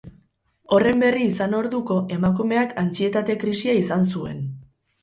Horren 0.77 1.03
berri 1.03 1.27
izan 1.33 1.53
orduko, 1.59 1.99
emakumeak 2.17 2.75
antsietate 2.87 3.39
krisia 3.47 3.79
izan 3.85 4.13
zuen. 4.17 4.47